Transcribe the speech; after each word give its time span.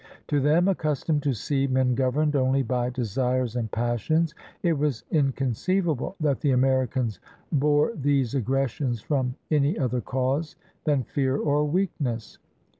To 0.29 0.39
them, 0.39 0.67
accustomed 0.67 1.21
to 1.21 1.33
see 1.33 1.67
men 1.67 1.93
governed 1.93 2.35
only 2.35 2.63
by 2.63 2.89
desires 2.89 3.55
and 3.55 3.69
passions, 3.71 4.33
it 4.63 4.73
was 4.73 5.03
in 5.11 5.31
conceivable 5.31 6.15
that 6.19 6.39
the 6.39 6.49
Americans 6.49 7.19
bore 7.51 7.93
these 7.93 8.33
aggressions 8.33 8.99
from 9.01 9.35
any 9.51 9.77
other 9.77 10.01
cause 10.01 10.55
than 10.85 11.03
fear 11.03 11.37
or 11.37 11.65
weakness. 11.65 12.39